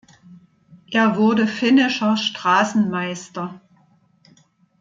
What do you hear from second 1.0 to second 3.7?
wurde finnischer Straßenmeister.